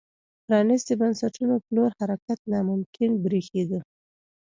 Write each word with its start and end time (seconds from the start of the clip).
پرانیستو 0.45 0.93
بنسټونو 1.01 1.53
په 1.63 1.69
لور 1.75 1.91
حرکت 1.99 2.39
ناممکن 2.51 3.11
برېښېده. 3.23 3.79